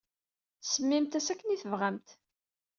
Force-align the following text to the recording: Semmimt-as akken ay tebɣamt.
Semmimt-as 0.61 1.27
akken 1.31 1.51
ay 1.53 1.59
tebɣamt. 1.61 2.09